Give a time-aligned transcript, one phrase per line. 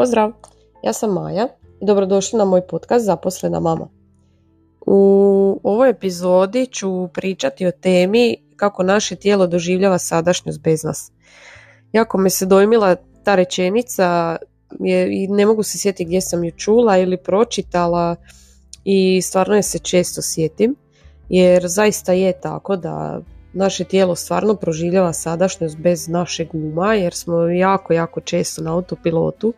[0.00, 0.32] Pozdrav,
[0.82, 1.48] ja sam Maja
[1.80, 3.88] i dobrodošli na moj podcast Zaposlena mama.
[4.86, 11.12] U ovoj epizodi ću pričati o temi kako naše tijelo doživljava sadašnjost bez nas.
[11.92, 14.36] Jako me se dojmila ta rečenica
[15.10, 18.16] i ne mogu se sjetiti gdje sam ju čula ili pročitala
[18.84, 20.76] i stvarno je se često sjetim
[21.28, 23.20] jer zaista je tako da
[23.52, 29.54] naše tijelo stvarno proživljava sadašnjost bez našeg uma jer smo jako, jako često na autopilotu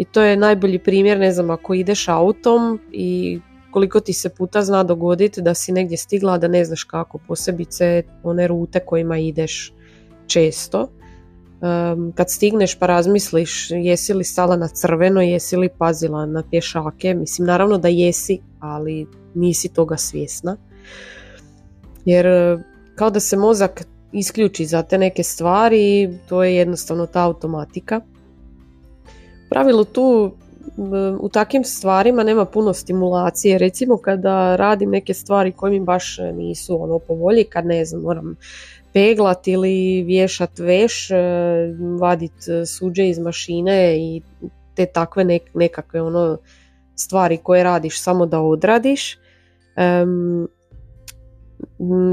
[0.00, 4.62] i to je najbolji primjer, ne znam, ako ideš autom i koliko ti se puta
[4.62, 9.74] zna dogoditi da si negdje stigla da ne znaš kako, posebice one rute kojima ideš
[10.26, 10.88] često.
[12.14, 17.46] kad stigneš pa razmisliš jesi li stala na crveno, jesi li pazila na pješake, mislim
[17.46, 20.56] naravno da jesi, ali nisi toga svjesna.
[22.04, 22.26] Jer
[22.94, 28.00] kao da se mozak isključi za te neke stvari, to je jednostavno ta automatika.
[29.50, 30.32] Pravilu tu
[31.20, 33.58] u takvim stvarima nema puno stimulacije.
[33.58, 38.02] Recimo kada radim neke stvari koje mi baš nisu ono po volji, kad ne znam,
[38.02, 38.36] moram
[38.92, 41.16] peglat ili vješat veš, e,
[42.00, 42.32] vadit
[42.66, 44.22] suđe iz mašine i
[44.74, 46.38] te takve nekakve ono
[46.96, 49.18] stvari koje radiš samo da odradiš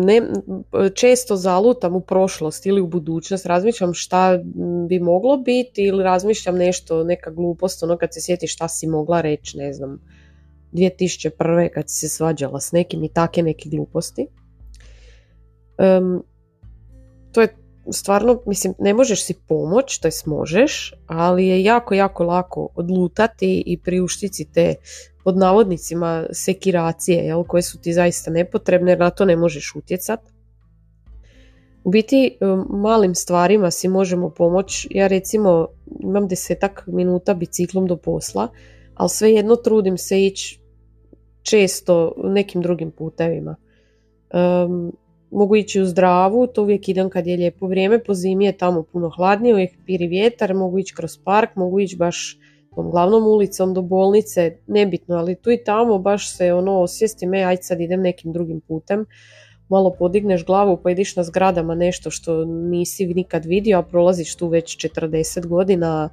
[0.06, 0.22] ne,
[0.96, 4.40] često zalutam u prošlost ili u budućnost, razmišljam šta
[4.90, 9.22] bi moglo biti ili razmišljam nešto, neka glupost, ono kad se sjetiš šta si mogla
[9.22, 10.00] reći, ne znam,
[10.74, 11.70] 2001.
[11.74, 14.28] kad si se svađala s nekim i take neke gluposti.
[15.78, 16.24] Um,
[17.32, 17.48] to je
[17.92, 23.64] stvarno, mislim, ne možeš si pomoć, to jest možeš, ali je jako, jako lako odlutati
[23.66, 24.76] i priuštiti te
[25.24, 30.20] pod navodnicima sekiracije jel, koje su ti zaista nepotrebne jer na to ne možeš utjecat.
[31.84, 32.38] U biti
[32.70, 34.88] malim stvarima si možemo pomoći.
[34.92, 35.68] Ja recimo
[36.00, 38.48] imam desetak minuta biciklom do posla,
[38.96, 40.60] ali svejedno trudim se ići
[41.42, 43.56] često nekim drugim putevima.
[44.34, 44.92] Um,
[45.32, 48.84] mogu ići u zdravu, to uvijek idem kad je lijepo vrijeme, po zimi je tamo
[48.84, 52.40] puno hladnije, uvijek piri vjetar, mogu ići kroz park, mogu ići baš
[52.76, 57.44] tom glavnom ulicom do bolnice, nebitno, ali tu i tamo baš se ono osvijesti me,
[57.44, 59.06] aj sad idem nekim drugim putem,
[59.70, 64.48] malo podigneš glavu pa ideš na zgradama nešto što nisi nikad vidio, a prolaziš tu
[64.48, 66.10] već 40 godina,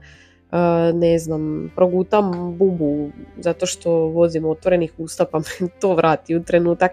[0.95, 6.93] ne znam, progutam bubu zato što vozim otvorenih usta pa me to vrati u trenutak.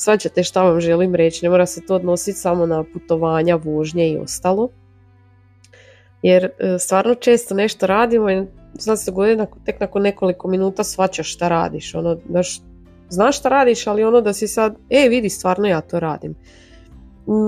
[0.00, 4.18] Svaćate šta vam želim reći, ne mora se to odnositi samo na putovanja, vožnje i
[4.18, 4.68] ostalo.
[6.22, 11.34] Jer e, stvarno često nešto radimo i zna se dogoditi tek nakon nekoliko minuta svačaš
[11.34, 11.94] šta radiš.
[11.94, 12.60] Ono, daš,
[13.08, 16.34] znaš šta radiš, ali ono da si sad, e vidi, stvarno ja to radim.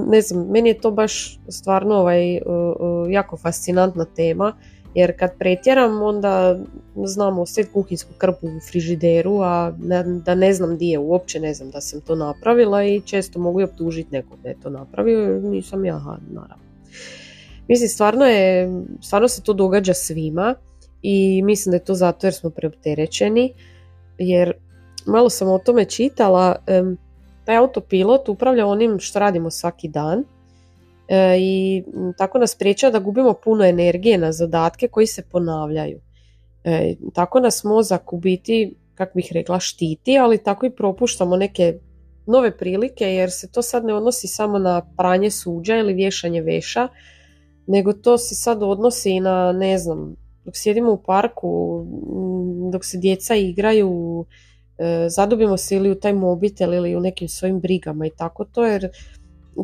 [0.07, 2.41] Ne znam, meni je to baš stvarno ovaj,
[3.11, 4.57] jako fascinantna tema,
[4.95, 6.59] jer kad pretjeram onda
[7.05, 9.73] znam ostaviti kuhinsku krpu u frižideru, a
[10.25, 13.61] da ne znam di je, uopće ne znam da sam to napravila i često mogu
[13.61, 16.65] i optužiti nekog da je to napravio, nisam ja, naravno.
[17.69, 18.69] Mislim, stvarno, je,
[19.03, 20.55] stvarno se to događa svima
[21.03, 23.53] i mislim da je to zato jer smo preopterećeni
[24.19, 24.53] jer
[25.07, 26.57] malo sam o tome čitala
[27.45, 30.25] taj autopilot upravlja onim što radimo svaki dan
[31.39, 31.83] i
[32.19, 36.01] tako nas priječa da gubimo puno energije na zadatke koji se ponavljaju.
[36.65, 41.79] E, tako nas mozak u biti, kako bih rekla, štiti, ali tako i propuštamo neke
[42.27, 46.89] nove prilike jer se to sad ne odnosi samo na pranje suđa ili vješanje veša,
[47.67, 51.85] nego to se sad odnosi i na, ne znam, dok sjedimo u parku,
[52.73, 54.25] dok se djeca igraju,
[54.79, 58.67] e, zadubimo se ili u taj mobitel ili u nekim svojim brigama i tako to,
[58.67, 58.89] jer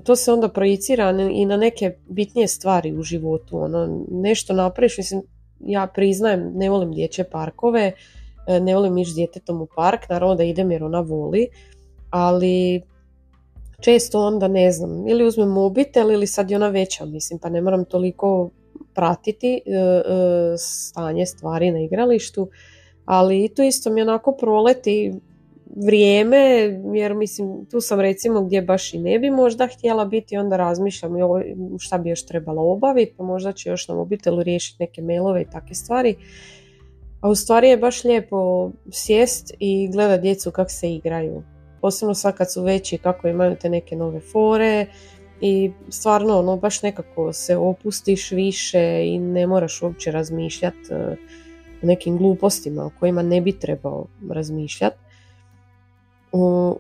[0.01, 3.59] to se onda projicira i na neke bitnije stvari u životu.
[3.59, 5.23] Ono, nešto napraviš, mislim,
[5.61, 7.93] ja priznajem, ne volim dječje parkove,
[8.47, 11.49] e, ne volim ići s djetetom u park, naravno da idem jer ona voli,
[12.11, 12.83] ali
[13.81, 17.60] često onda ne znam, ili uzmem mobitel ili sad je ona veća, mislim, pa ne
[17.60, 18.51] moram toliko
[18.95, 20.03] pratiti e, e,
[20.59, 22.49] stanje stvari na igralištu,
[23.04, 25.13] ali i tu isto mi onako proleti
[25.77, 26.39] vrijeme,
[26.95, 31.13] jer mislim tu sam recimo gdje baš i ne bi možda htjela biti, onda razmišljam
[31.78, 35.51] šta bi još trebalo obaviti, pa možda će još na mobitelu riješiti neke mailove i
[35.51, 36.16] takve stvari.
[37.21, 41.42] A u stvari je baš lijepo sjest i gledat djecu kako se igraju.
[41.80, 44.86] Posebno sad kad su veći, kako imaju te neke nove fore,
[45.41, 51.16] i stvarno ono baš nekako se opustiš više i ne moraš uopće razmišljati e,
[51.83, 54.97] o nekim glupostima o kojima ne bi trebao razmišljati.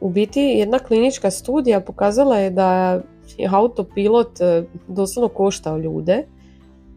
[0.00, 3.00] U, biti jedna klinička studija pokazala je da
[3.38, 6.24] je autopilot e, doslovno koštao ljude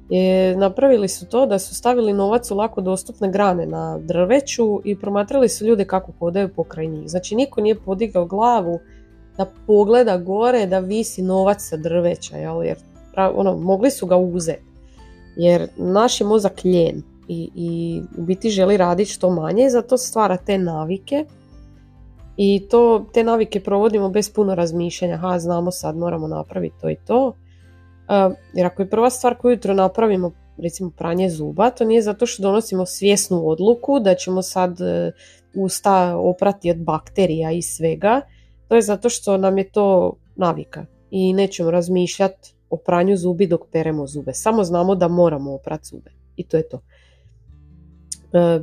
[0.09, 4.99] je, napravili su to da su stavili novac u lako dostupne grane na drveću i
[4.99, 7.09] promatrali su ljude kako hodaju pokraj njih.
[7.09, 8.79] Znači niko nije podigao glavu
[9.37, 12.63] da pogleda gore da visi novac sa drveća, jel?
[12.63, 12.77] jer
[13.33, 14.63] ono, mogli su ga uzeti.
[15.35, 19.97] Jer naš je mozak ljen i, i u biti želi raditi što manje i zato
[19.97, 21.25] stvara te navike
[22.41, 26.95] i to, te navike provodimo bez puno razmišljanja, ha znamo sad moramo napraviti to i
[27.07, 27.33] to.
[28.53, 32.43] Jer ako je prva stvar koju jutro napravimo, recimo pranje zuba, to nije zato što
[32.43, 35.11] donosimo svjesnu odluku da ćemo sad e,
[35.55, 38.21] usta oprati od bakterija i svega,
[38.67, 43.61] to je zato što nam je to navika i nećemo razmišljati o pranju zubi dok
[43.71, 44.33] peremo zube.
[44.33, 46.81] Samo znamo da moramo oprati zube i to je to.
[48.33, 48.59] E,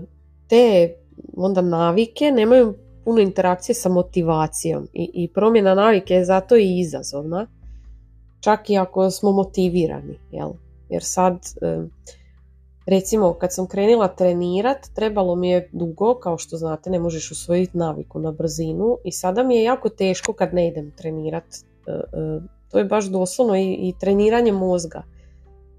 [0.48, 0.94] te
[1.36, 2.74] onda navike nemaju
[3.06, 7.46] puno interakcije sa motivacijom i, i promjena navike je zato i izazovna,
[8.40, 10.50] čak i ako smo motivirani, jel?
[10.88, 11.78] Jer sad, e,
[12.86, 17.78] recimo, kad sam krenila trenirat, trebalo mi je dugo, kao što znate, ne možeš usvojiti
[17.78, 21.44] naviku na brzinu i sada mi je jako teško kad ne idem trenirat.
[21.86, 22.00] E,
[22.70, 25.02] to je baš doslovno i, i treniranje mozga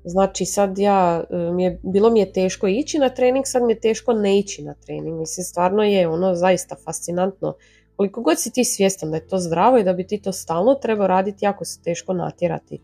[0.09, 3.73] Znači sad ja, e, mi je, bilo mi je teško ići na trening, sad mi
[3.73, 5.19] je teško ne ići na trening.
[5.19, 7.55] Mislim, stvarno je ono zaista fascinantno.
[7.95, 10.75] Koliko god si ti svjestan da je to zdravo i da bi ti to stalno
[10.75, 12.81] trebao raditi, jako se teško natjerati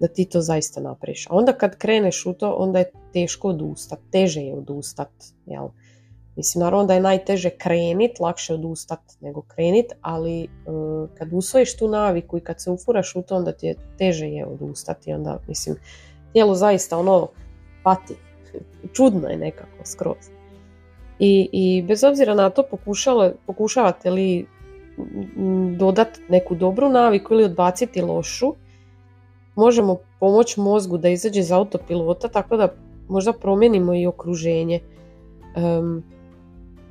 [0.00, 1.26] da ti to zaista napraviš.
[1.26, 5.10] A onda kad kreneš u to, onda je teško odustat, teže je odustat.
[5.46, 5.68] Jel?
[6.36, 10.48] Mislim, naravno da je najteže krenit, lakše odustat nego krenit, ali e,
[11.18, 14.46] kad usvojiš tu naviku i kad se ufuraš u to, onda ti je teže je
[14.46, 15.12] odustati.
[15.12, 15.76] Onda, mislim,
[16.36, 17.28] tijelo zaista ono
[17.82, 18.14] pati.
[18.92, 20.16] Čudno je nekako skroz.
[21.18, 22.62] I, i bez obzira na to
[23.46, 24.46] pokušavate li
[25.78, 28.54] dodati neku dobru naviku ili odbaciti lošu,
[29.54, 32.68] možemo pomoći mozgu da izađe iz autopilota tako da
[33.08, 34.80] možda promijenimo i okruženje.
[35.56, 36.02] Um,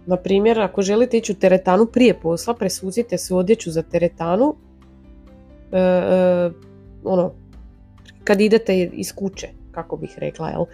[0.05, 4.55] na primjer, ako želite ići u teretanu prije posla, presuzite se odjeću za teretanu.
[5.71, 6.51] E, e,
[7.03, 7.31] ono,
[8.25, 10.65] kad idete iz kuće, kako bih rekla, jel?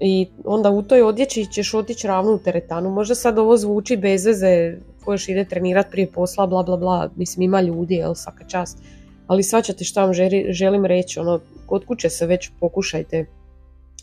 [0.00, 2.90] I onda u toj odjeći ćeš otići ravno u teretanu.
[2.90, 7.10] Možda sad ovo zvuči bez veze, ko još ide trenirat prije posla, bla bla bla,
[7.16, 8.78] mislim ima ljudi, jel, svaka čast.
[9.26, 10.12] Ali svačate što vam
[10.50, 13.26] želim reći, ono, kod kuće se već pokušajte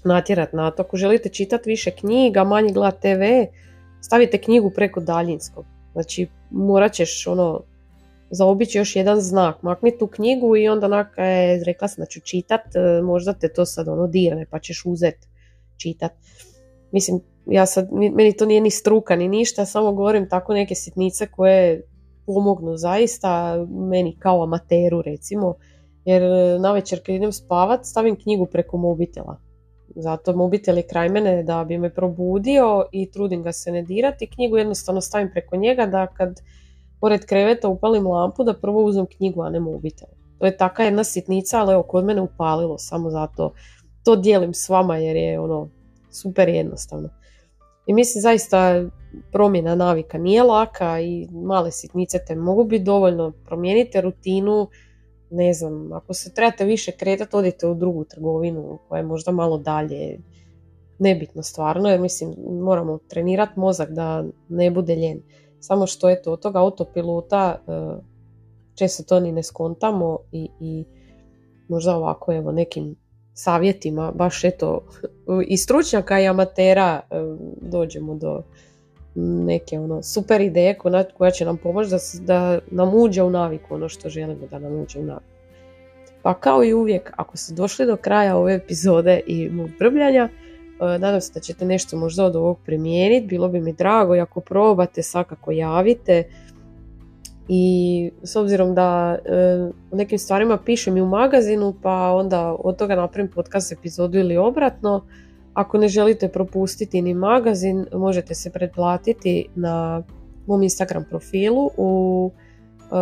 [0.04, 0.81] natjerat na to.
[0.81, 3.51] Ako želite čitati više knjiga, manje gledati TV,
[4.01, 5.66] stavite knjigu preko daljinskog.
[5.94, 7.62] Znači, morat ćeš ono,
[8.31, 12.19] zaobići još jedan znak, makni tu knjigu i onda naka je, rekla sam da ću
[12.19, 15.27] čitat, e, možda te to sad ono dirne pa ćeš uzet
[15.77, 16.11] čitat.
[16.91, 21.27] Mislim, ja sad, meni to nije ni struka ni ništa, samo govorim tako neke sitnice
[21.27, 21.81] koje
[22.25, 25.55] pomognu zaista meni kao amateru recimo,
[26.05, 29.39] jer e, na večer kad idem spavat stavim knjigu preko mobitela.
[29.95, 34.27] Zato mobitel je kraj mene da bi me probudio i trudim ga se ne dirati.
[34.27, 36.39] Knjigu jednostavno stavim preko njega da kad
[37.01, 40.07] pored kreveta upalim lampu da prvo uzmem knjigu, a ne mobitel.
[40.39, 43.53] To je taka jedna sitnica, ali evo, kod mene upalilo, samo zato
[44.03, 45.69] to dijelim s vama jer je ono
[46.11, 47.09] super jednostavno.
[47.85, 48.85] I mislim zaista
[49.31, 53.33] promjena navika nije laka i male sitnice te mogu biti dovoljno.
[53.45, 54.67] Promijenite rutinu,
[55.31, 59.57] ne znam, ako se trebate više kretati, odite u drugu trgovinu koja je možda malo
[59.57, 60.19] dalje.
[60.99, 65.21] Nebitno stvarno, jer mislim moramo trenirati mozak da ne bude ljen.
[65.59, 67.71] Samo što je to od toga autopilota e,
[68.75, 70.85] često to ni ne skontamo i, i
[71.68, 72.95] možda ovako evo nekim
[73.33, 74.81] savjetima baš eto
[75.54, 77.16] i stručnjaka i amatera e,
[77.61, 78.44] dođemo do
[79.16, 80.78] neke ono super ideje
[81.18, 84.81] koja će nam pomoći da, da nam uđe u naviku ono što želimo da nam
[84.81, 85.39] uđe u naviku.
[86.21, 90.30] Pa kao i uvijek, ako ste došli do kraja ove epizode i mog brbljanja,
[90.80, 93.28] nadam se da ćete nešto možda od ovog primijeniti.
[93.28, 96.24] Bilo bi mi drago i ako probate svakako javite.
[97.48, 99.36] I s obzirom da e,
[99.92, 104.38] o nekim stvarima pišem i u magazinu pa onda od toga napravim podcast epizodu ili
[104.38, 105.06] obratno.
[105.54, 110.04] Ako ne želite propustiti ni magazin možete se pretplatiti na
[110.48, 111.69] mom Instagram profilu.
[111.78, 112.95] U e,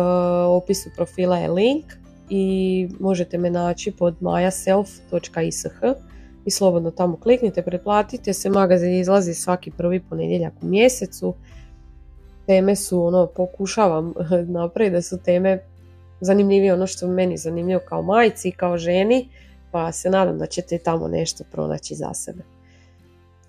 [0.46, 1.84] opisu profila je link
[2.30, 5.66] i možete me naći pod majaself.ish
[6.48, 11.34] i slobodno tamo kliknite, pretplatite se, magazin izlazi svaki prvi ponedjeljak u mjesecu.
[12.46, 14.14] Teme su, ono, pokušavam
[14.58, 15.62] napraviti da su teme
[16.20, 19.28] zanimljivije ono što meni zanimljivo kao majci i kao ženi,
[19.70, 22.42] pa se nadam da ćete tamo nešto pronaći za sebe.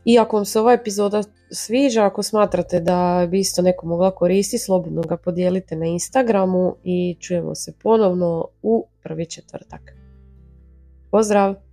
[0.05, 4.63] I ako vam se ova epizoda sviđa, ako smatrate da bi isto neko mogla koristiti,
[4.63, 9.81] slobodno ga podijelite na Instagramu i čujemo se ponovno u prvi četvrtak.
[11.11, 11.68] Pozdrav!